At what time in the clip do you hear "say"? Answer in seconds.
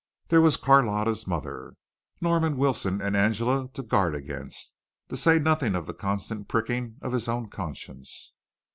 5.15-5.37